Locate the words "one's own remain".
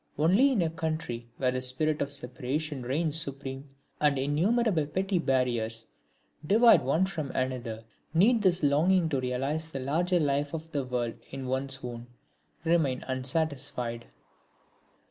11.45-13.03